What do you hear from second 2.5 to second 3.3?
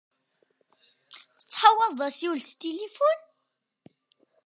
tilifun?